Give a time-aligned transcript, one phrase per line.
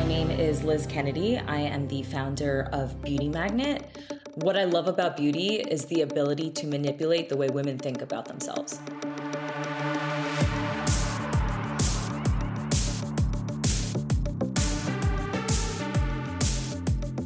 [0.00, 1.36] My name is Liz Kennedy.
[1.36, 3.84] I am the founder of Beauty Magnet.
[4.36, 8.24] What I love about beauty is the ability to manipulate the way women think about
[8.24, 8.80] themselves.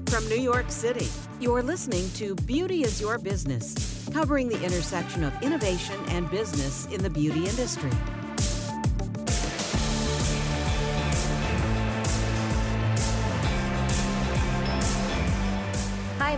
[0.06, 1.06] From New York City,
[1.38, 7.04] you're listening to Beauty is Your Business, covering the intersection of innovation and business in
[7.04, 7.93] the beauty industry.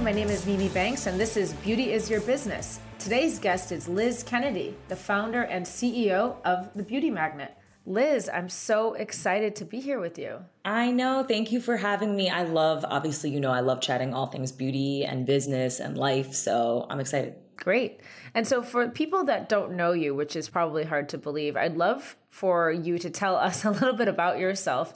[0.06, 2.78] My name is Mimi Banks, and this is Beauty is Your Business.
[3.00, 7.56] Today's guest is Liz Kennedy, the founder and CEO of The Beauty Magnet.
[7.86, 10.44] Liz, I'm so excited to be here with you.
[10.64, 11.24] I know.
[11.24, 12.30] Thank you for having me.
[12.30, 16.34] I love, obviously, you know, I love chatting all things beauty and business and life.
[16.34, 17.34] So I'm excited.
[17.56, 17.98] Great.
[18.32, 21.76] And so, for people that don't know you, which is probably hard to believe, I'd
[21.76, 24.94] love for you to tell us a little bit about yourself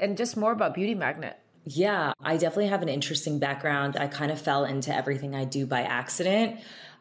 [0.00, 1.38] and just more about Beauty Magnet.
[1.70, 3.96] Yeah, I definitely have an interesting background.
[3.98, 6.60] I kind of fell into everything I do by accident.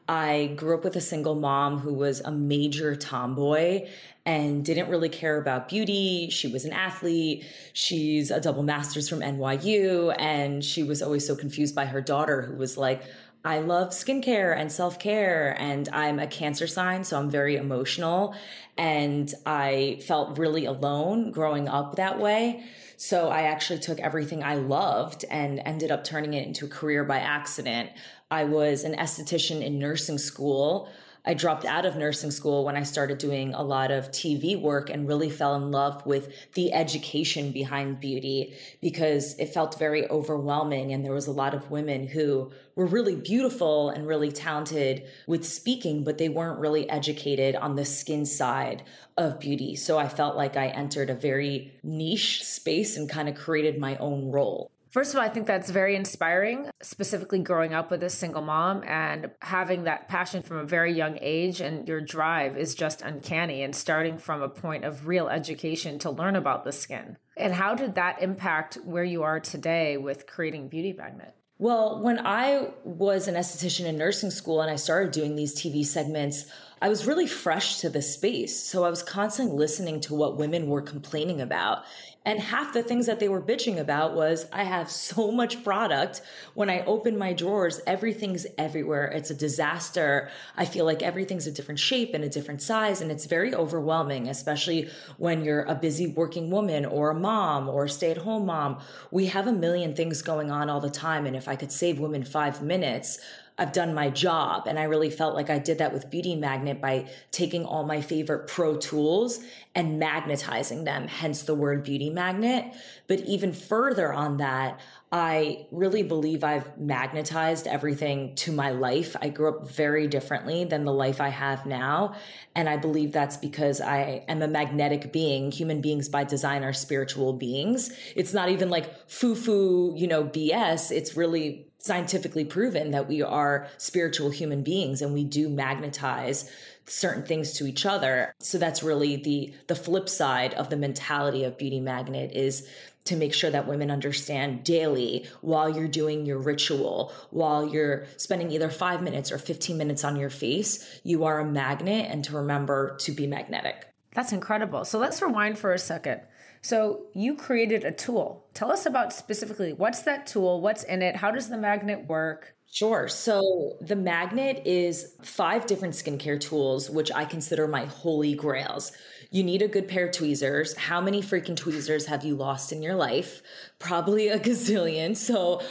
[0.09, 3.87] I grew up with a single mom who was a major tomboy
[4.25, 6.29] and didn't really care about beauty.
[6.31, 7.45] She was an athlete.
[7.71, 10.13] She's a double master's from NYU.
[10.19, 13.03] And she was always so confused by her daughter who was like,
[13.45, 18.35] I love skincare and self care, and I'm a cancer sign, so I'm very emotional.
[18.77, 22.65] And I felt really alone growing up that way.
[22.97, 27.03] So I actually took everything I loved and ended up turning it into a career
[27.03, 27.91] by accident.
[28.31, 30.89] I was an esthetician in nursing school.
[31.25, 34.89] I dropped out of nursing school when I started doing a lot of TV work
[34.89, 40.93] and really fell in love with the education behind beauty because it felt very overwhelming.
[40.93, 45.45] And there was a lot of women who were really beautiful and really talented with
[45.45, 48.83] speaking, but they weren't really educated on the skin side
[49.17, 49.75] of beauty.
[49.75, 53.97] So I felt like I entered a very niche space and kind of created my
[53.97, 54.71] own role.
[54.97, 58.83] First of all, I think that's very inspiring, specifically growing up with a single mom
[58.83, 61.61] and having that passion from a very young age.
[61.61, 66.09] And your drive is just uncanny and starting from a point of real education to
[66.09, 67.15] learn about the skin.
[67.37, 71.35] And how did that impact where you are today with creating Beauty Magnet?
[71.59, 75.85] Well, when I was an esthetician in nursing school and I started doing these TV
[75.85, 76.45] segments,
[76.81, 78.59] I was really fresh to the space.
[78.63, 81.83] So I was constantly listening to what women were complaining about.
[82.27, 86.21] And half the things that they were bitching about was I have so much product.
[86.55, 89.05] When I open my drawers, everything's everywhere.
[89.05, 90.29] It's a disaster.
[90.57, 92.99] I feel like everything's a different shape and a different size.
[92.99, 97.85] And it's very overwhelming, especially when you're a busy working woman or a mom or
[97.85, 98.81] a stay at home mom.
[99.09, 101.27] We have a million things going on all the time.
[101.27, 103.19] And if I could save women five minutes,
[103.57, 104.67] I've done my job.
[104.67, 108.01] And I really felt like I did that with Beauty Magnet by taking all my
[108.01, 109.39] favorite pro tools
[109.73, 112.73] and magnetizing them, hence the word beauty magnet.
[113.07, 114.79] But even further on that,
[115.11, 119.15] I really believe I've magnetized everything to my life.
[119.21, 122.15] I grew up very differently than the life I have now.
[122.55, 125.51] And I believe that's because I am a magnetic being.
[125.51, 127.91] Human beings by design are spiritual beings.
[128.15, 130.91] It's not even like foo foo, you know, BS.
[130.91, 136.51] It's really scientifically proven that we are spiritual human beings and we do magnetize
[136.85, 138.33] certain things to each other.
[138.39, 142.67] So that's really the the flip side of the mentality of beauty magnet is
[143.05, 148.51] to make sure that women understand daily while you're doing your ritual, while you're spending
[148.51, 152.35] either 5 minutes or 15 minutes on your face, you are a magnet and to
[152.35, 153.87] remember to be magnetic.
[154.13, 154.83] That's incredible.
[154.83, 156.21] So let's rewind for a second.
[156.67, 158.45] So you created a tool.
[158.53, 162.55] Tell us about specifically what's that tool, what's in it, how does the magnet work?
[162.69, 163.07] Sure.
[163.07, 168.91] So the magnet is five different skincare tools, which I consider my holy grails.
[169.31, 170.75] You need a good pair of tweezers.
[170.75, 173.41] How many freaking tweezers have you lost in your life?
[173.79, 175.15] Probably a gazillion.
[175.15, 175.61] So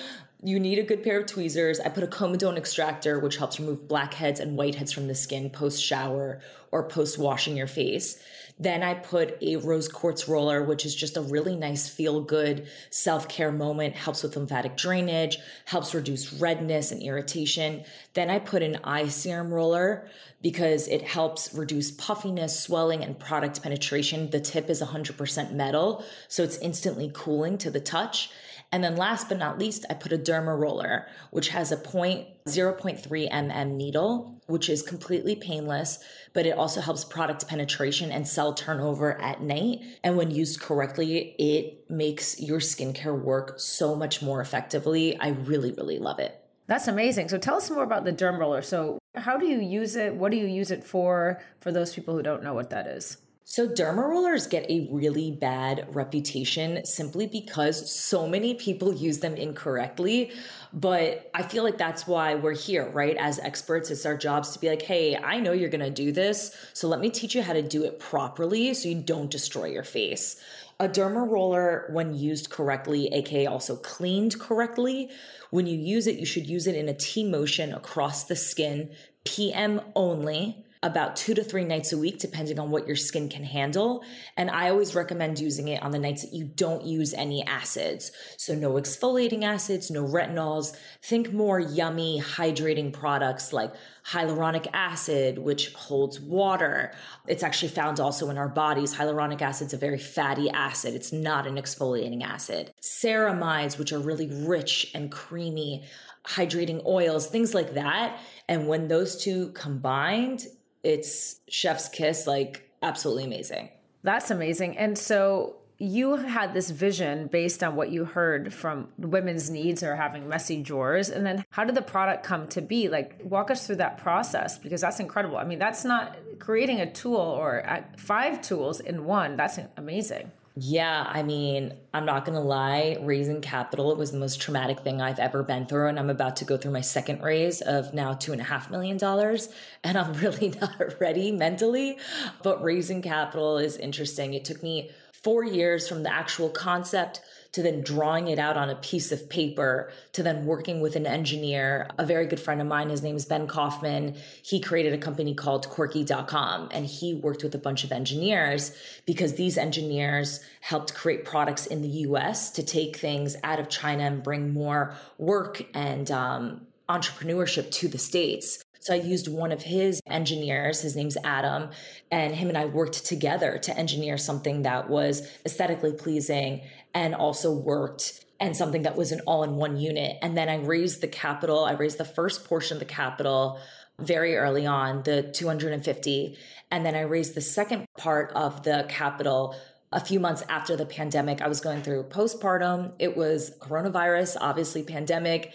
[0.42, 1.78] you need a good pair of tweezers.
[1.78, 5.82] I put a comedone extractor, which helps remove blackheads and whiteheads from the skin post
[5.82, 6.40] shower
[6.72, 8.22] or post washing your face.
[8.58, 12.68] Then I put a rose quartz roller, which is just a really nice feel good
[12.88, 17.84] self care moment, helps with lymphatic drainage, helps reduce redness and irritation.
[18.14, 20.08] Then I put an eye serum roller
[20.40, 24.30] because it helps reduce puffiness, swelling, and product penetration.
[24.30, 28.30] The tip is 100% metal, so it's instantly cooling to the touch.
[28.72, 32.26] And then last but not least, I put a derma roller, which has a point
[32.46, 35.98] 0.3 mm needle, which is completely painless,
[36.32, 39.80] but it also helps product penetration and cell turnover at night.
[40.04, 45.18] And when used correctly, it makes your skincare work so much more effectively.
[45.18, 46.40] I really, really love it.
[46.66, 47.28] That's amazing.
[47.28, 48.62] So tell us more about the derm roller.
[48.62, 50.14] So how do you use it?
[50.14, 51.40] What do you use it for?
[51.60, 53.18] For those people who don't know what that is.
[53.48, 59.36] So, derma rollers get a really bad reputation simply because so many people use them
[59.36, 60.32] incorrectly.
[60.72, 63.16] But I feel like that's why we're here, right?
[63.16, 66.56] As experts, it's our jobs to be like, hey, I know you're gonna do this.
[66.72, 69.84] So, let me teach you how to do it properly so you don't destroy your
[69.84, 70.42] face.
[70.80, 75.08] A derma roller, when used correctly, aka also cleaned correctly,
[75.50, 78.90] when you use it, you should use it in a T motion across the skin,
[79.22, 83.42] PM only about two to three nights a week, depending on what your skin can
[83.42, 84.04] handle.
[84.36, 88.12] And I always recommend using it on the nights that you don't use any acids.
[88.36, 90.76] So, no exfoliating acids, no retinols.
[91.02, 93.74] Think more yummy, hydrating products like
[94.08, 96.92] hyaluronic acid, which holds water.
[97.26, 98.94] It's actually found also in our bodies.
[98.94, 102.72] Hyaluronic acid is a very fatty acid, it's not an exfoliating acid.
[102.80, 105.84] Ceramides, which are really rich and creamy
[106.26, 108.18] hydrating oils, things like that.
[108.48, 110.46] And when those two combined,
[110.86, 113.70] it's chef's kiss, like absolutely amazing.
[114.04, 114.78] That's amazing.
[114.78, 119.96] And so you had this vision based on what you heard from women's needs or
[119.96, 121.10] having messy drawers.
[121.10, 122.88] And then how did the product come to be?
[122.88, 125.36] Like, walk us through that process because that's incredible.
[125.36, 129.36] I mean, that's not creating a tool or uh, five tools in one.
[129.36, 130.30] That's amazing.
[130.58, 132.96] Yeah, I mean, I'm not going to lie.
[133.02, 135.88] Raising capital it was the most traumatic thing I've ever been through.
[135.88, 138.70] And I'm about to go through my second raise of now two and a half
[138.70, 139.50] million dollars.
[139.84, 141.98] And I'm really not ready mentally.
[142.42, 144.32] But raising capital is interesting.
[144.32, 144.92] It took me
[145.26, 147.20] four years from the actual concept
[147.50, 151.04] to then drawing it out on a piece of paper to then working with an
[151.04, 151.90] engineer.
[151.98, 154.14] A very good friend of mine, his name is Ben Kaufman.
[154.44, 158.70] He created a company called Quirky.com and he worked with a bunch of engineers
[159.04, 164.04] because these engineers helped create products in the US to take things out of China
[164.04, 168.62] and bring more work and um, entrepreneurship to the States.
[168.86, 171.70] So I used one of his engineers, his name's Adam,
[172.12, 176.60] and him and I worked together to engineer something that was aesthetically pleasing
[176.94, 180.18] and also worked and something that was an all in one unit.
[180.22, 183.58] And then I raised the capital, I raised the first portion of the capital
[183.98, 186.38] very early on, the 250.
[186.70, 189.56] And then I raised the second part of the capital
[189.90, 191.42] a few months after the pandemic.
[191.42, 192.92] I was going through postpartum.
[193.00, 195.52] It was coronavirus, obviously pandemic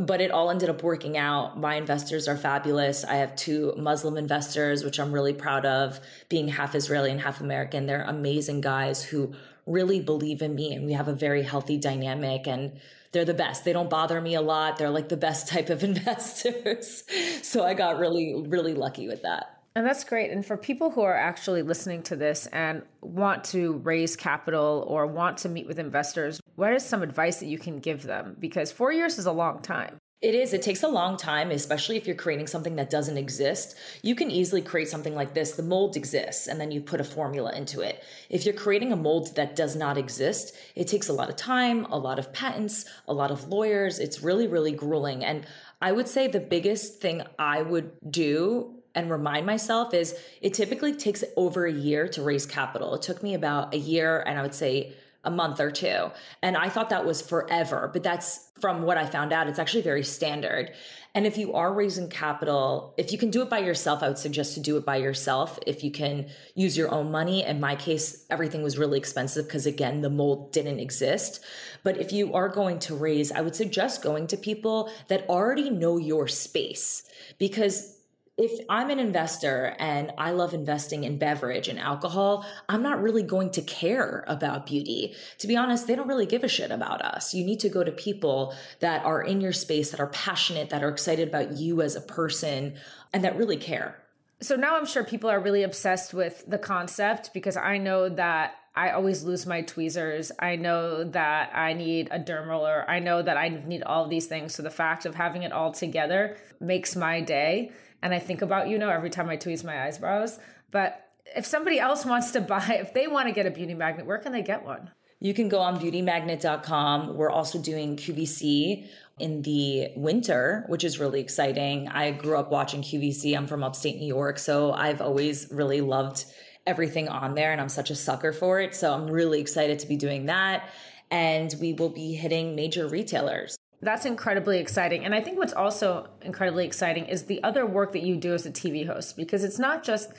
[0.00, 1.58] but it all ended up working out.
[1.58, 3.04] My investors are fabulous.
[3.04, 7.40] I have two Muslim investors, which I'm really proud of, being half Israeli and half
[7.40, 7.86] American.
[7.86, 9.34] They're amazing guys who
[9.66, 12.46] really believe in me, and we have a very healthy dynamic.
[12.46, 12.80] And
[13.12, 13.64] they're the best.
[13.64, 14.76] They don't bother me a lot.
[14.76, 17.04] They're like the best type of investors.
[17.42, 19.54] so I got really, really lucky with that.
[19.74, 20.32] And that's great.
[20.32, 25.06] And for people who are actually listening to this and want to raise capital or
[25.06, 28.36] want to meet with investors, what is some advice that you can give them?
[28.40, 29.96] Because four years is a long time.
[30.20, 30.52] It is.
[30.52, 33.76] It takes a long time, especially if you're creating something that doesn't exist.
[34.02, 35.52] You can easily create something like this.
[35.52, 38.02] The mold exists, and then you put a formula into it.
[38.28, 41.84] If you're creating a mold that does not exist, it takes a lot of time,
[41.84, 44.00] a lot of patents, a lot of lawyers.
[44.00, 45.24] It's really, really grueling.
[45.24, 45.46] And
[45.80, 50.92] I would say the biggest thing I would do and remind myself is it typically
[50.96, 52.96] takes over a year to raise capital.
[52.96, 54.96] It took me about a year and I would say
[55.28, 56.10] a month or two.
[56.42, 59.82] And I thought that was forever, but that's from what I found out, it's actually
[59.82, 60.72] very standard.
[61.14, 64.18] And if you are raising capital, if you can do it by yourself, I would
[64.18, 65.58] suggest to do it by yourself.
[65.66, 69.66] If you can use your own money, in my case, everything was really expensive because
[69.66, 71.40] again, the mold didn't exist.
[71.84, 75.68] But if you are going to raise, I would suggest going to people that already
[75.68, 77.02] know your space
[77.38, 77.97] because
[78.38, 83.24] if I'm an investor and I love investing in beverage and alcohol, I'm not really
[83.24, 85.14] going to care about beauty.
[85.38, 87.34] To be honest, they don't really give a shit about us.
[87.34, 90.84] You need to go to people that are in your space, that are passionate, that
[90.84, 92.74] are excited about you as a person,
[93.12, 94.00] and that really care.
[94.40, 98.54] So now I'm sure people are really obsessed with the concept because I know that
[98.76, 100.30] I always lose my tweezers.
[100.38, 102.84] I know that I need a derm roller.
[102.88, 104.54] I know that I need all of these things.
[104.54, 108.68] So the fact of having it all together makes my day and I think about
[108.68, 110.38] you know every time I tweeze my eyebrows.
[110.70, 114.06] But if somebody else wants to buy, if they want to get a beauty magnet,
[114.06, 114.90] where can they get one?
[115.20, 117.16] You can go on beautymagnet.com.
[117.16, 118.86] We're also doing QVC
[119.20, 121.88] in the winter, which is really exciting.
[121.88, 123.36] I grew up watching QVC.
[123.36, 126.24] I'm from upstate New York, so I've always really loved
[126.66, 128.74] everything on there and I'm such a sucker for it.
[128.74, 130.68] So I'm really excited to be doing that.
[131.10, 133.56] And we will be hitting major retailers.
[133.80, 135.04] That's incredibly exciting.
[135.04, 138.44] And I think what's also incredibly exciting is the other work that you do as
[138.44, 140.12] a TV host, because it's not just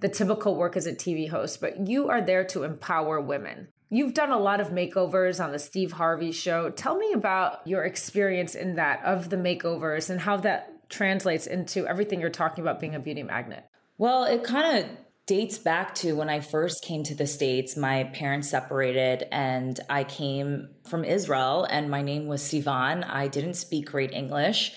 [0.00, 3.68] the typical work as a TV host, but you are there to empower women.
[3.88, 6.70] You've done a lot of makeovers on the Steve Harvey show.
[6.70, 11.86] Tell me about your experience in that, of the makeovers, and how that translates into
[11.86, 13.64] everything you're talking about being a beauty magnet.
[13.98, 14.90] Well, it kind of
[15.26, 17.76] dates back to when I first came to the States.
[17.76, 23.04] My parents separated and I came from Israel and my name was Sivan.
[23.08, 24.72] I didn't speak great English.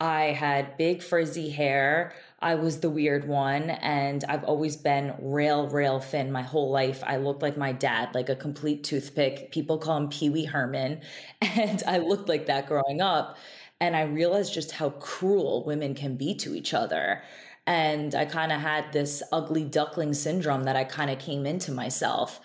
[0.00, 2.14] I had big frizzy hair.
[2.42, 7.02] I was the weird one and I've always been rail, rail thin my whole life.
[7.06, 9.50] I looked like my dad, like a complete toothpick.
[9.52, 11.00] People call him Pee Wee Herman.
[11.42, 13.36] And I looked like that growing up.
[13.80, 17.22] And I realized just how cruel women can be to each other.
[17.66, 21.72] And I kind of had this ugly duckling syndrome that I kind of came into
[21.72, 22.40] myself.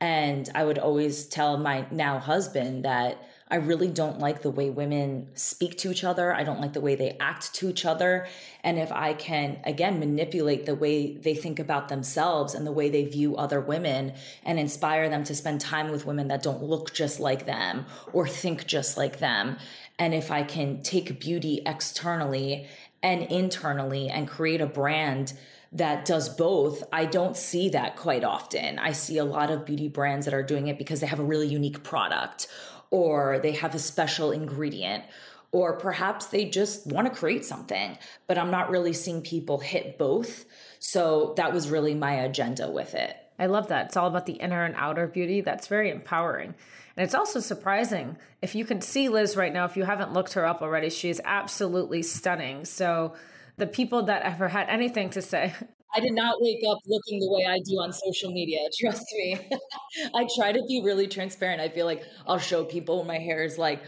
[0.00, 3.18] And I would always tell my now husband that
[3.50, 6.32] I really don't like the way women speak to each other.
[6.32, 8.28] I don't like the way they act to each other.
[8.62, 12.90] And if I can, again, manipulate the way they think about themselves and the way
[12.90, 14.12] they view other women
[14.44, 18.28] and inspire them to spend time with women that don't look just like them or
[18.28, 19.56] think just like them.
[19.98, 22.68] And if I can take beauty externally
[23.02, 25.32] and internally and create a brand
[25.72, 28.78] that does both, I don't see that quite often.
[28.78, 31.24] I see a lot of beauty brands that are doing it because they have a
[31.24, 32.46] really unique product
[32.90, 35.04] or they have a special ingredient
[35.52, 39.98] or perhaps they just want to create something, but I'm not really seeing people hit
[39.98, 40.44] both.
[40.78, 43.16] So that was really my agenda with it.
[43.38, 43.86] I love that.
[43.86, 45.40] It's all about the inner and outer beauty.
[45.40, 46.54] That's very empowering.
[46.96, 48.16] And it's also surprising.
[48.42, 51.08] If you can see Liz right now, if you haven't looked her up already, she
[51.08, 52.64] is absolutely stunning.
[52.64, 53.14] So
[53.56, 55.54] the people that ever had anything to say
[55.94, 58.60] I did not wake up looking the way I do on social media.
[58.78, 59.38] Trust me.
[60.14, 61.60] I try to be really transparent.
[61.60, 63.82] I feel like I'll show people when my hair is like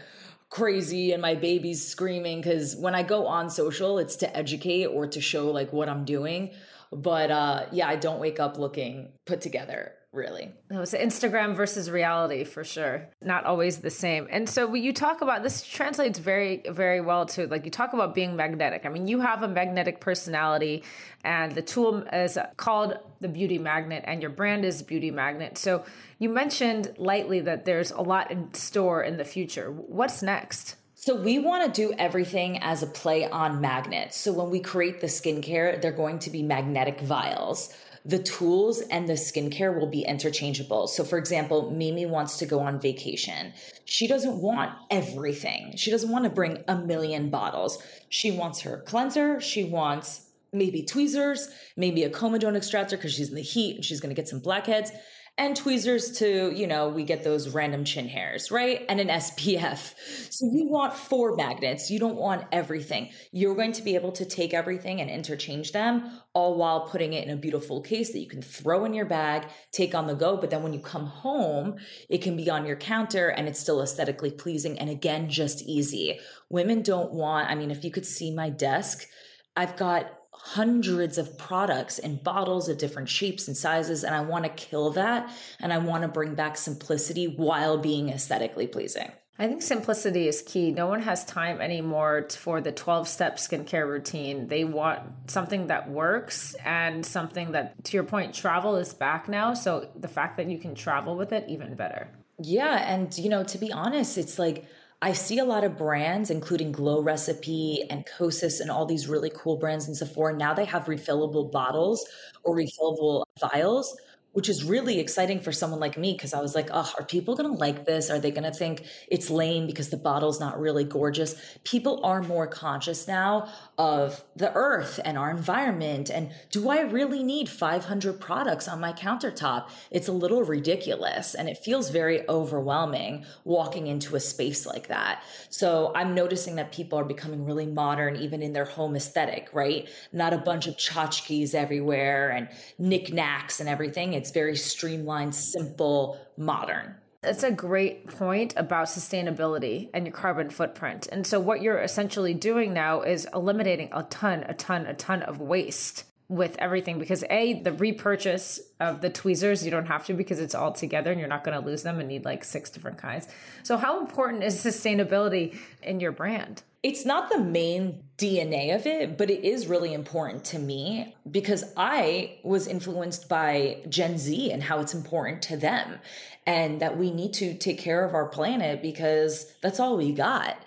[0.49, 5.07] crazy and my baby's screaming because when I go on social, it's to educate or
[5.07, 6.51] to show like what I'm doing.
[6.91, 10.51] But uh, yeah, I don't wake up looking put together really.
[10.69, 13.09] It was Instagram versus reality for sure.
[13.21, 14.27] Not always the same.
[14.29, 18.13] And so you talk about this translates very, very well to like you talk about
[18.13, 18.85] being magnetic.
[18.85, 20.83] I mean, you have a magnetic personality
[21.23, 25.57] and the tool is called the beauty magnet and your brand is beauty magnet.
[25.57, 25.83] So
[26.19, 29.71] you mentioned lightly that there's a lot in store in the future.
[29.71, 30.75] What's next?
[30.95, 34.15] So we want to do everything as a play on magnets.
[34.15, 39.07] So when we create the skincare, they're going to be magnetic vials the tools and
[39.07, 40.87] the skincare will be interchangeable.
[40.87, 43.53] So, for example, Mimi wants to go on vacation.
[43.85, 45.75] She doesn't want everything.
[45.77, 47.81] She doesn't want to bring a million bottles.
[48.09, 49.39] She wants her cleanser.
[49.39, 53.99] She wants maybe tweezers, maybe a comedone extractor because she's in the heat and she's
[53.99, 54.91] going to get some blackheads
[55.35, 58.85] and tweezers to, you know, we get those random chin hairs, right?
[58.87, 59.95] And an SPF.
[60.31, 61.89] So you want four magnets.
[61.89, 63.09] You don't want everything.
[63.31, 67.25] You're going to be able to take everything and interchange them all while putting it
[67.25, 70.37] in a beautiful case that you can throw in your bag, take on the go.
[70.37, 71.77] But then when you come home,
[72.09, 74.77] it can be on your counter and it's still aesthetically pleasing.
[74.77, 76.19] And again, just easy.
[76.49, 79.07] Women don't want, I mean, if you could see my desk,
[79.55, 80.11] I've got
[80.45, 84.03] hundreds of products in bottles of different shapes and sizes.
[84.03, 85.31] And I want to kill that.
[85.61, 89.09] And I want to bring back simplicity while being aesthetically pleasing.
[89.39, 90.71] I think simplicity is key.
[90.71, 94.49] No one has time anymore for the 12 step skincare routine.
[94.49, 99.53] They want something that works and something that, to your point, travel is back now.
[99.53, 102.09] So the fact that you can travel with it, even better.
[102.37, 102.75] Yeah.
[102.93, 104.65] And, you know, to be honest, it's like,
[105.03, 109.29] I see a lot of brands, including Glow Recipe and Kosas and all these really
[109.35, 110.33] cool brands in Sephora.
[110.33, 112.07] Now they have refillable bottles
[112.45, 113.97] or refillable vials
[114.33, 117.35] which is really exciting for someone like me because I was like, oh, are people
[117.35, 118.09] going to like this?
[118.09, 121.35] Are they going to think it's lame because the bottle's not really gorgeous?
[121.63, 126.09] People are more conscious now of the earth and our environment.
[126.09, 129.69] And do I really need 500 products on my countertop?
[129.89, 135.23] It's a little ridiculous and it feels very overwhelming walking into a space like that.
[135.49, 139.89] So I'm noticing that people are becoming really modern, even in their home aesthetic, right?
[140.11, 146.95] Not a bunch of tchotchkes everywhere and knickknacks and everything it's very streamlined, simple, modern.
[147.23, 151.07] It's a great point about sustainability and your carbon footprint.
[151.09, 155.23] And so, what you're essentially doing now is eliminating a ton, a ton, a ton
[155.23, 160.13] of waste with everything because a the repurchase of the tweezers you don't have to
[160.13, 162.69] because it's all together and you're not going to lose them and need like six
[162.69, 163.27] different kinds
[163.61, 169.17] so how important is sustainability in your brand it's not the main DNA of it,
[169.17, 174.61] but it is really important to me because I was influenced by Gen Z and
[174.61, 175.99] how it's important to them
[176.45, 180.57] and that we need to take care of our planet because that's all we got.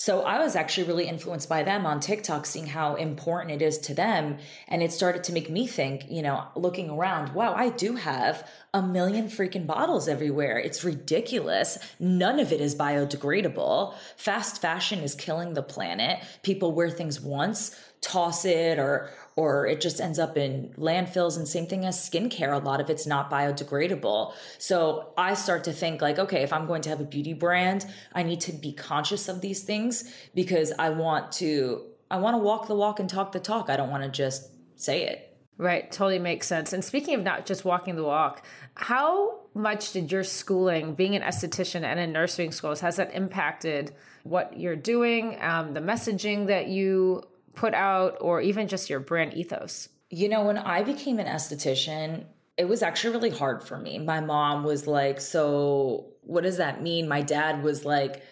[0.00, 3.76] So I was actually really influenced by them on TikTok, seeing how important it is
[3.80, 4.38] to them.
[4.66, 8.48] And it started to make me think, you know, looking around, wow, I do have
[8.72, 10.58] a million freaking bottles everywhere.
[10.58, 11.76] It's ridiculous.
[11.98, 13.92] None of it is biodegradable.
[14.16, 16.24] Fast fashion is killing the planet.
[16.42, 21.46] People wear things once, toss it or or it just ends up in landfills and
[21.46, 24.32] same thing as skincare a lot of it's not biodegradable.
[24.58, 27.86] So i start to think like okay if i'm going to have a beauty brand
[28.14, 32.38] i need to be conscious of these things because i want to i want to
[32.38, 33.70] walk the walk and talk the talk.
[33.70, 35.26] I don't want to just say it.
[35.56, 36.72] Right, totally makes sense.
[36.72, 41.20] And speaking of not just walking the walk, how much did your schooling, being an
[41.20, 46.68] esthetician and in nursing schools, has that impacted what you're doing, um, the messaging that
[46.68, 47.22] you
[47.54, 49.88] put out, or even just your brand ethos?
[50.10, 52.24] You know, when I became an esthetician,
[52.56, 53.98] it was actually really hard for me.
[53.98, 57.08] My mom was like, So, what does that mean?
[57.08, 58.22] My dad was like,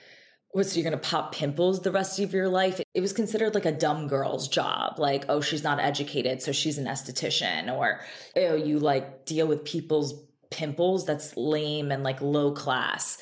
[0.54, 3.66] was you're going to pop pimples the rest of your life it was considered like
[3.66, 8.00] a dumb girl's job like oh she's not educated so she's an esthetician or
[8.36, 10.14] oh you like deal with people's
[10.50, 13.18] pimples that's lame and like low class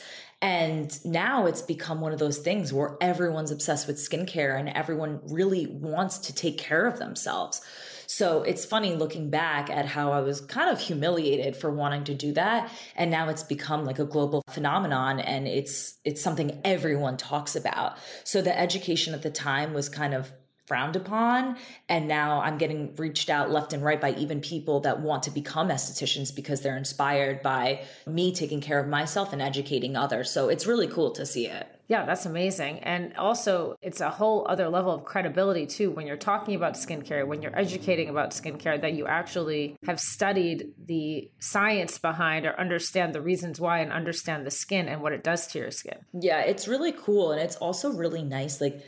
[0.47, 5.21] and now it's become one of those things where everyone's obsessed with skincare and everyone
[5.25, 7.61] really wants to take care of themselves
[8.07, 12.15] so it's funny looking back at how I was kind of humiliated for wanting to
[12.15, 12.71] do that.
[12.95, 17.99] And now it's become like a global phenomenon and it's, it's something everyone talks about.
[18.25, 20.33] So the education at the time was kind of
[20.67, 21.57] frowned upon.
[21.89, 25.31] And now I'm getting reached out left and right by even people that want to
[25.31, 30.31] become estheticians because they're inspired by me taking care of myself and educating others.
[30.31, 31.67] So it's really cool to see it.
[31.89, 32.81] Yeah, that's amazing.
[32.81, 37.25] And also, it's a whole other level of credibility, too, when you're talking about skincare,
[37.25, 43.15] when you're educating about skincare, that you actually have studied the science behind or understand
[43.15, 45.99] the reasons why and understand the skin and what it does to your skin.
[46.13, 47.31] Yeah, it's really cool.
[47.31, 48.61] And it's also really nice.
[48.61, 48.85] Like,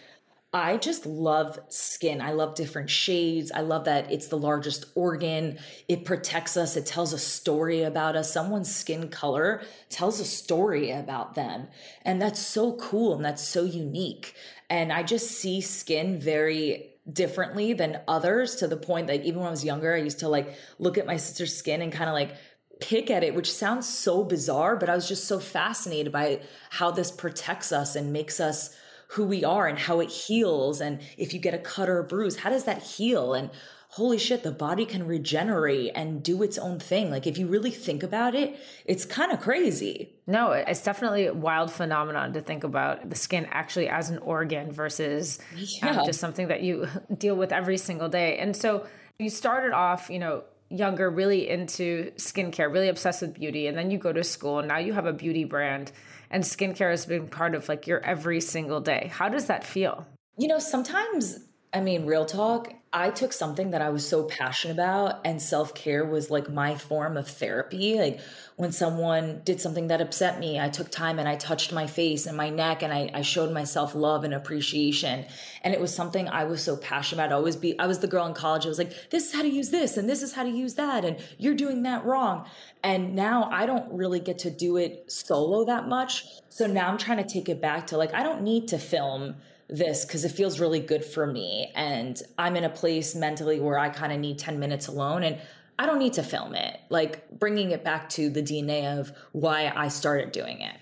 [0.53, 2.23] I just love skin.
[2.23, 3.53] I love different shades.
[3.53, 5.59] I love that it's the largest organ.
[5.89, 6.75] It protects us.
[6.75, 8.33] It tells a story about us.
[8.33, 11.69] Someone's skin color tells a story about them.
[12.03, 14.35] And that's so cool and that's so unique.
[14.71, 19.49] And I just see skin very differently than others to the point that even when
[19.49, 22.15] I was younger, I used to like look at my sister's skin and kind of
[22.15, 22.35] like
[22.81, 26.41] pick at it, which sounds so bizarre, but I was just so fascinated by
[26.71, 28.75] how this protects us and makes us
[29.09, 30.81] who we are and how it heals.
[30.81, 33.35] And if you get a cut or a bruise, how does that heal?
[33.35, 33.51] And
[33.91, 37.11] holy shit, the body can regenerate and do its own thing.
[37.11, 40.13] Like if you really think about it, it's kind of crazy.
[40.27, 44.71] No, it's definitely a wild phenomenon to think about the skin actually as an organ
[44.71, 46.01] versus um, yeah.
[46.01, 48.39] um, just something that you deal with every single day.
[48.39, 48.87] And so
[49.19, 53.91] you started off, you know, younger, really into skincare, really obsessed with beauty, and then
[53.91, 55.93] you go to school and now you have a beauty brand
[56.31, 59.11] and skincare has been part of like your every single day.
[59.13, 60.07] How does that feel?
[60.37, 61.41] You know, sometimes,
[61.73, 65.75] I mean, real talk, I took something that I was so passionate about, and self
[65.75, 67.99] care was like my form of therapy.
[67.99, 68.21] Like
[68.57, 72.27] when someone did something that upset me, I took time and I touched my face
[72.27, 75.27] and my neck and I, I showed myself love and appreciation.
[75.63, 77.33] And it was something I was so passionate about.
[77.33, 78.65] I always be, I was the girl in college.
[78.65, 80.75] I was like, this is how to use this and this is how to use
[80.75, 81.05] that.
[81.05, 82.49] And you're doing that wrong.
[82.83, 86.25] And now I don't really get to do it solo that much.
[86.49, 89.37] So now I'm trying to take it back to like, I don't need to film
[89.69, 91.71] this because it feels really good for me.
[91.75, 95.39] And I'm in a place mentally where I kind of need 10 minutes alone and
[95.79, 96.81] I don't need to film it.
[96.89, 100.75] Like bringing it back to the DNA of why I started doing it.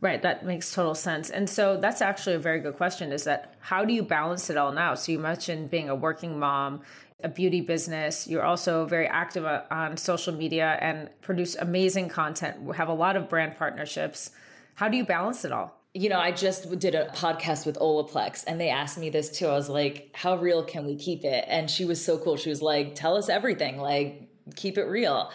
[0.00, 1.28] Right, that makes total sense.
[1.28, 4.56] And so that's actually a very good question is that how do you balance it
[4.56, 4.94] all now?
[4.94, 6.80] So you mentioned being a working mom,
[7.22, 8.26] a beauty business.
[8.26, 12.62] You're also very active on social media and produce amazing content.
[12.62, 14.30] We have a lot of brand partnerships.
[14.76, 15.79] How do you balance it all?
[15.92, 19.46] You know, I just did a podcast with Olaplex and they asked me this too.
[19.46, 21.44] I was like, how real can we keep it?
[21.48, 22.36] And she was so cool.
[22.36, 25.32] She was like, tell us everything, like, keep it real.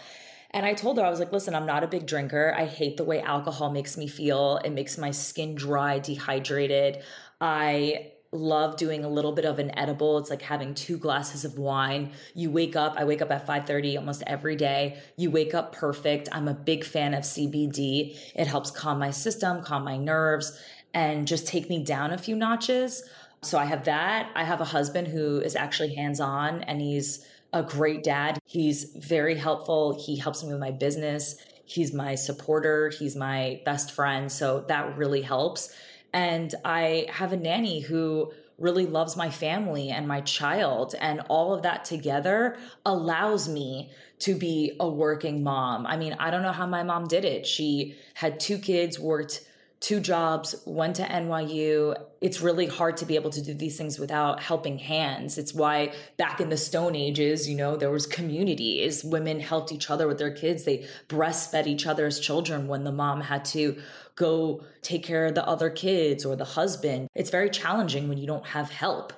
[0.52, 2.56] And I told her, I was like, listen, I'm not a big drinker.
[2.58, 4.62] I hate the way alcohol makes me feel.
[4.64, 7.04] It makes my skin dry, dehydrated.
[7.42, 10.18] I love doing a little bit of an edible.
[10.18, 12.12] It's like having two glasses of wine.
[12.34, 15.00] You wake up, I wake up at 5:30 almost every day.
[15.18, 16.30] You wake up perfect.
[16.32, 18.18] I'm a big fan of CBD.
[18.36, 20.58] It helps calm my system, calm my nerves
[20.94, 23.04] and just take me down a few notches.
[23.44, 24.32] So I have that.
[24.34, 28.40] I have a husband who is actually hands-on and he's a great dad.
[28.46, 30.02] He's very helpful.
[30.04, 31.36] He helps me with my business.
[31.66, 32.90] He's my supporter.
[32.90, 34.32] He's my best friend.
[34.32, 35.76] So that really helps.
[36.16, 40.96] And I have a nanny who really loves my family and my child.
[41.02, 45.86] And all of that together allows me to be a working mom.
[45.86, 47.46] I mean, I don't know how my mom did it.
[47.46, 49.46] She had two kids, worked
[49.82, 51.96] two jobs, went to NYU.
[52.22, 55.38] It's really hard to be able to do these things without helping hands.
[55.38, 59.04] It's why back in the Stone Ages, you know, there was communities.
[59.04, 60.64] Women helped each other with their kids.
[60.64, 63.80] They breastfed each other's children when the mom had to
[64.16, 67.10] go take care of the other kids or the husband.
[67.16, 69.14] It's very challenging when you don't have help.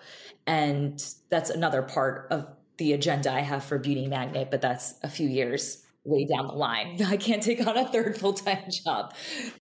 [0.46, 5.10] And that's another part of the agenda I have for Beauty Magnet, but that's a
[5.10, 7.02] few years way down the line.
[7.06, 9.14] I can't take on a third full-time job.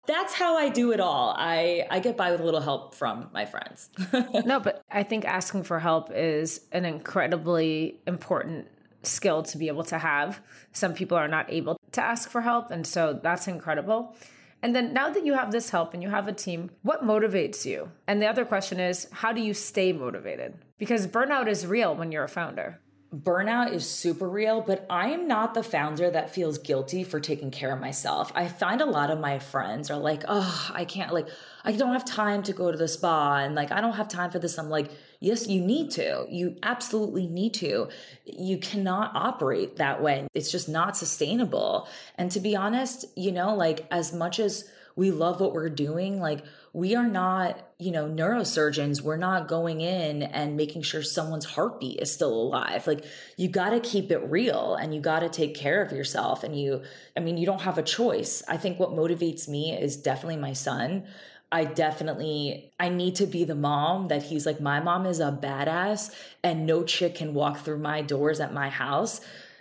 [0.07, 1.35] That's how I do it all.
[1.37, 3.91] I I get by with a little help from my friends.
[4.45, 8.69] no, but I think asking for help is an incredibly important
[9.03, 10.41] skill to be able to have.
[10.73, 14.15] Some people are not able to ask for help, and so that's incredible.
[14.63, 17.65] And then now that you have this help and you have a team, what motivates
[17.65, 17.91] you?
[18.07, 20.55] And the other question is, how do you stay motivated?
[20.79, 22.81] Because burnout is real when you're a founder
[23.15, 27.51] burnout is super real, but I am not the founder that feels guilty for taking
[27.51, 28.33] care of myself.
[28.35, 31.29] I find a lot of my friends are like, oh, I can't, like,
[31.65, 34.31] I don't have time to go to the spa and like, I don't have time
[34.31, 34.59] for this.
[34.59, 36.27] I'm like, yes, you need to.
[36.29, 37.89] You absolutely need to.
[38.25, 40.27] You cannot operate that way.
[40.35, 41.89] It's just not sustainable.
[42.17, 46.21] And to be honest, you know, like, as much as we love what we're doing,
[46.21, 46.45] like,
[46.77, 49.01] we are not, you know, neurosurgeons.
[49.01, 52.87] We're not going in and making sure someone's heartbeat is still alive.
[52.87, 53.03] Like
[53.39, 56.45] you got to keep it real and you got to take care of yourself.
[56.45, 56.83] And you,
[57.17, 58.43] I mean, you don't have a choice.
[58.47, 61.05] I think what motivates me is definitely my son.
[61.53, 65.31] I definitely I need to be the mom that he's like my mom is a
[65.31, 69.21] badass and no chick can walk through my doors at my house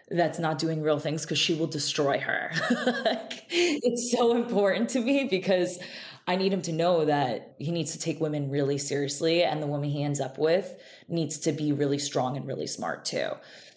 [0.10, 2.52] that's not doing real things because she will destroy her.
[3.50, 5.80] it's so important to me because
[6.28, 9.68] I need him to know that he needs to take women really seriously and the
[9.68, 10.76] woman he ends up with
[11.08, 13.30] needs to be really strong and really smart too.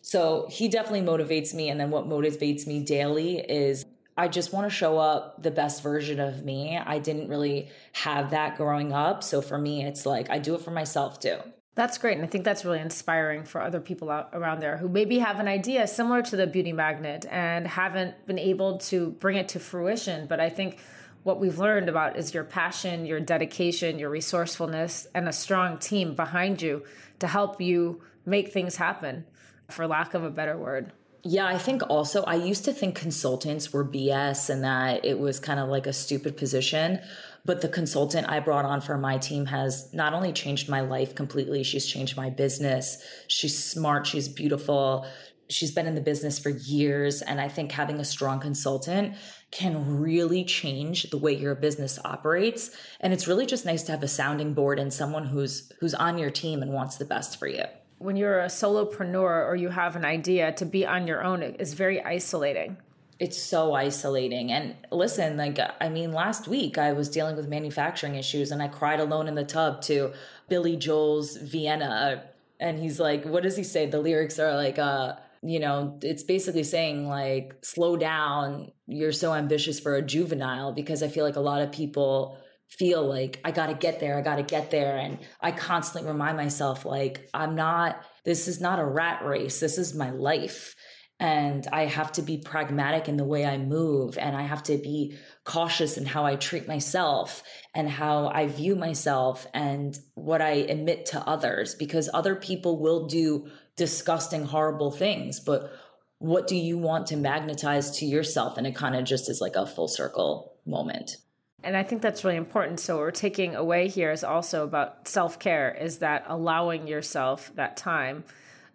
[0.03, 1.69] So he definitely motivates me.
[1.69, 3.85] And then what motivates me daily is
[4.19, 6.77] I just want to show up the best version of me.
[6.77, 9.23] I didn't really have that growing up.
[9.23, 11.39] So for me, it's like I do it for myself too.
[11.77, 12.17] That's great.
[12.17, 15.39] And I think that's really inspiring for other people out around there who maybe have
[15.39, 19.61] an idea similar to the beauty magnet and haven't been able to bring it to
[19.61, 20.27] fruition.
[20.27, 20.79] But I think
[21.23, 26.17] what we've learned about is your passion, your dedication, your resourcefulness, and a strong team
[26.17, 26.83] behind you
[27.21, 29.25] to help you make things happen,
[29.69, 30.93] for lack of a better word.
[31.25, 35.41] Yeah, I think also I used to think consultants were BS and that it was
[35.41, 37.01] kind of like a stupid position.
[37.45, 41.15] But the consultant I brought on for my team has not only changed my life
[41.15, 43.03] completely, she's changed my business.
[43.27, 45.07] She's smart, she's beautiful,
[45.49, 47.23] she's been in the business for years.
[47.23, 49.15] And I think having a strong consultant
[49.51, 52.71] can really change the way your business operates.
[53.01, 56.19] And it's really just nice to have a sounding board and someone who's who's on
[56.19, 57.65] your team and wants the best for you.
[57.99, 61.75] When you're a solopreneur or you have an idea to be on your own is
[61.75, 62.77] very isolating.
[63.19, 64.53] It's so isolating.
[64.53, 68.69] And listen, like I mean last week I was dealing with manufacturing issues and I
[68.69, 70.13] cried alone in the tub to
[70.49, 72.23] Billy Joel's Vienna
[72.61, 73.87] and he's like what does he say?
[73.87, 78.73] The lyrics are like uh you know, it's basically saying like, slow down.
[78.87, 83.07] You're so ambitious for a juvenile because I feel like a lot of people feel
[83.07, 84.19] like I got to get there.
[84.19, 84.97] I got to get there.
[84.97, 89.59] And I constantly remind myself, like, I'm not, this is not a rat race.
[89.61, 90.75] This is my life.
[91.21, 94.19] And I have to be pragmatic in the way I move.
[94.19, 97.43] And I have to be cautious in how I treat myself
[97.75, 103.07] and how I view myself and what I admit to others because other people will
[103.07, 105.41] do disgusting, horrible things.
[105.41, 105.73] But
[106.19, 108.59] what do you want to magnetize to yourself?
[108.59, 111.17] And it kind of just is like a full circle moment.
[111.65, 112.79] And I think that's really important.
[112.81, 117.51] So, what we're taking away here is also about self care, is that allowing yourself
[117.57, 118.25] that time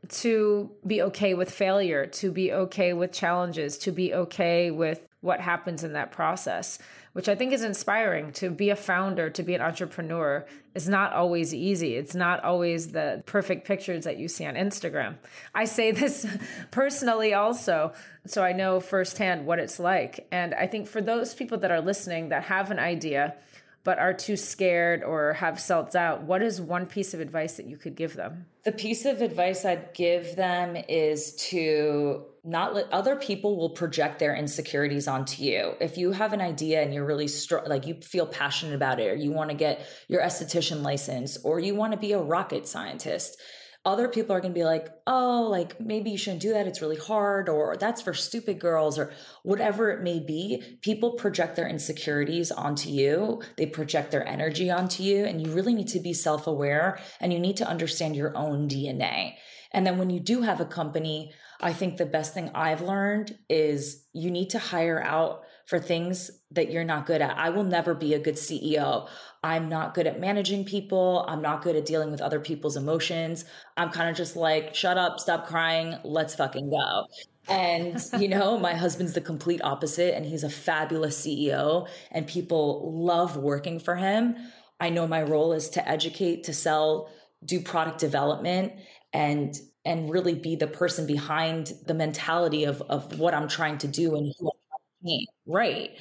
[0.10, 5.40] to be okay with failure, to be okay with challenges, to be okay with what
[5.40, 6.78] happens in that process
[7.14, 11.14] which I think is inspiring to be a founder, to be an entrepreneur is not
[11.14, 11.96] always easy.
[11.96, 15.16] It's not always the perfect pictures that you see on Instagram.
[15.54, 16.26] I say this
[16.72, 17.94] personally also,
[18.26, 20.28] so I know firsthand what it's like.
[20.32, 23.36] And I think for those people that are listening that have an idea,
[23.84, 27.66] but are too scared or have self doubt, what is one piece of advice that
[27.66, 28.46] you could give them?
[28.64, 34.20] The piece of advice I'd give them is to not let other people will project
[34.20, 35.74] their insecurities onto you.
[35.80, 39.10] If you have an idea and you're really str- like you feel passionate about it,
[39.10, 42.68] or you want to get your esthetician license, or you want to be a rocket
[42.68, 43.40] scientist,
[43.86, 46.68] other people are going to be like, oh, like maybe you shouldn't do that.
[46.68, 49.12] It's really hard, or that's for stupid girls, or
[49.44, 50.62] whatever it may be.
[50.82, 55.74] People project their insecurities onto you, they project their energy onto you, and you really
[55.74, 59.34] need to be self aware and you need to understand your own DNA.
[59.74, 63.38] And then when you do have a company, I think the best thing I've learned
[63.50, 67.38] is you need to hire out for things that you're not good at.
[67.38, 69.08] I will never be a good CEO.
[69.44, 71.26] I'm not good at managing people.
[71.28, 73.46] I'm not good at dealing with other people's emotions.
[73.76, 77.06] I'm kind of just like, shut up, stop crying, let's fucking go.
[77.50, 82.94] And, you know, my husband's the complete opposite, and he's a fabulous CEO, and people
[83.04, 84.36] love working for him.
[84.80, 87.10] I know my role is to educate, to sell,
[87.46, 88.74] do product development,
[89.12, 93.88] and and really be the person behind the mentality of of what I'm trying to
[93.88, 95.28] do and who I'm trying to be.
[95.46, 95.92] Right.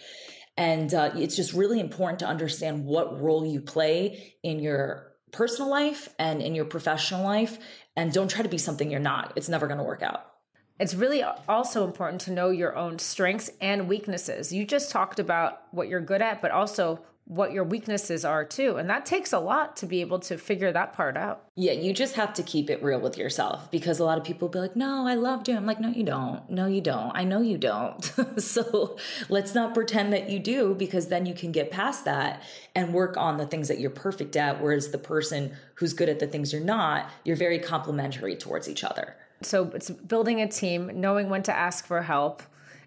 [0.57, 5.71] And uh, it's just really important to understand what role you play in your personal
[5.71, 7.59] life and in your professional life.
[7.97, 9.33] And don't try to be something you're not.
[9.37, 10.27] It's never going to work out.
[10.79, 14.53] It's really also important to know your own strengths and weaknesses.
[14.53, 18.77] You just talked about what you're good at, but also what your weaknesses are too.
[18.77, 21.45] And that takes a lot to be able to figure that part out.
[21.55, 24.49] Yeah, you just have to keep it real with yourself because a lot of people
[24.49, 25.57] be like, no, I love you.
[25.57, 26.49] I'm like, no, you don't.
[26.51, 27.13] No, you don't.
[27.15, 28.03] I know you don't.
[28.39, 28.97] so
[29.29, 32.43] let's not pretend that you do because then you can get past that
[32.75, 34.61] and work on the things that you're perfect at.
[34.61, 38.85] Whereas the person who's good at the things you're not, you're very complementary towards each
[38.85, 39.17] other.
[39.43, 42.43] So it's building a team, knowing when to ask for help,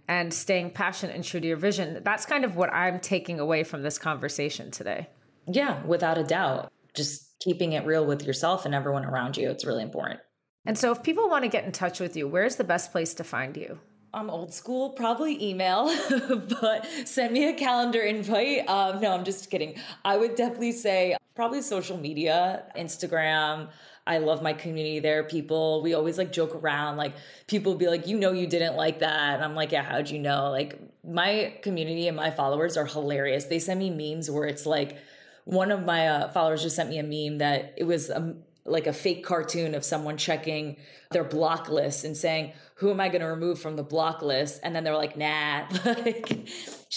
[0.08, 2.02] and staying passionate and true to your vision.
[2.04, 5.08] That's kind of what I'm taking away from this conversation today.
[5.48, 6.72] Yeah, without a doubt.
[6.96, 9.50] Just keeping it real with yourself and everyone around you.
[9.50, 10.20] It's really important.
[10.66, 13.14] And so, if people want to get in touch with you, where's the best place
[13.16, 13.80] to find you?
[14.14, 15.94] I'm old school, probably email,
[16.62, 18.68] but send me a calendar invite.
[18.68, 19.76] Um, no, I'm just kidding.
[20.06, 23.68] I would definitely say probably social media, Instagram,
[24.08, 25.24] I love my community there.
[25.24, 26.98] People, we always like joke around.
[26.98, 27.14] Like
[27.48, 29.36] people be like, you know, you didn't like that.
[29.36, 30.52] And I'm like, yeah, how'd you know?
[30.52, 33.46] Like my community and my followers are hilarious.
[33.46, 34.98] They send me memes where it's like,
[35.46, 38.88] one of my uh, followers just sent me a meme that it was a, like
[38.88, 40.78] a fake cartoon of someone checking
[41.12, 44.60] their block list and saying, who am I going to remove from the block list?
[44.64, 46.50] And then they're like, nah, like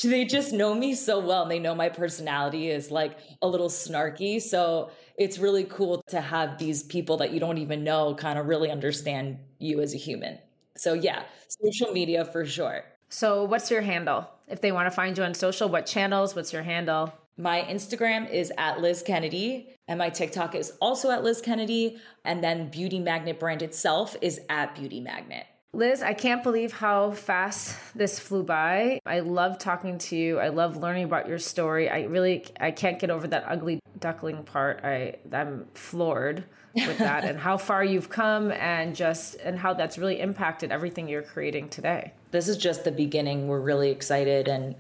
[0.03, 1.43] they just know me so well.
[1.43, 4.41] And they know my personality is like a little snarky.
[4.41, 8.47] So it's really cool to have these people that you don't even know kind of
[8.47, 10.39] really understand you as a human.
[10.77, 12.85] So yeah, social media for sure.
[13.09, 14.29] So what's your handle?
[14.47, 16.37] If they want to find you on social, what channels?
[16.37, 17.13] What's your handle?
[17.37, 21.99] My Instagram is at Liz Kennedy, and my TikTok is also at Liz Kennedy.
[22.25, 25.47] And then Beauty Magnet brand itself is at Beauty Magnet.
[25.75, 29.01] Liz, I can't believe how fast this flew by.
[29.05, 30.39] I love talking to you.
[30.39, 31.91] I love learning about your story.
[31.91, 34.81] I really I can't get over that ugly duckling part.
[34.83, 39.99] I I'm floored with that and how far you've come and just and how that's
[39.99, 42.13] really impacted everything you're creating today.
[42.31, 43.47] This is just the beginning.
[43.47, 44.75] We're really excited and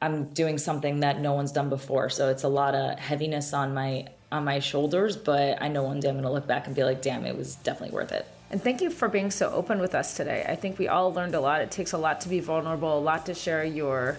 [0.00, 2.08] I'm doing something that no one's done before.
[2.08, 6.00] So it's a lot of heaviness on my on my shoulders, but I know one
[6.00, 8.26] day I'm going to look back and be like, "Damn, it was definitely worth it."
[8.50, 10.44] And thank you for being so open with us today.
[10.48, 11.60] I think we all learned a lot.
[11.60, 14.18] It takes a lot to be vulnerable, a lot to share your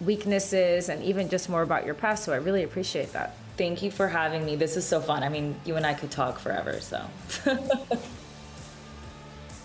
[0.00, 2.24] weaknesses, and even just more about your past.
[2.24, 3.36] So I really appreciate that.
[3.56, 4.56] Thank you for having me.
[4.56, 5.22] This is so fun.
[5.22, 7.04] I mean, you and I could talk forever, so.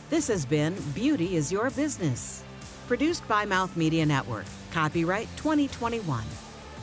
[0.09, 2.43] this has been Beauty is Your Business,
[2.87, 4.45] produced by Mouth Media Network.
[4.71, 6.23] Copyright 2021.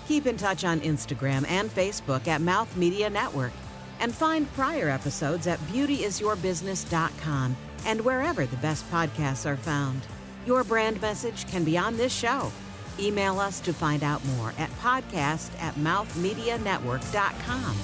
[0.08, 3.52] Keep in touch on Instagram and Facebook at Mouth Media Network
[4.00, 10.02] and find prior episodes at beautyisyourbusiness.com and wherever the best podcasts are found.
[10.46, 12.50] Your brand message can be on this show.
[12.98, 17.74] Email us to find out more at podcast at mouthmedianetwork.com.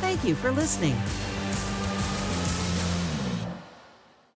[0.00, 0.96] Thank you for listening.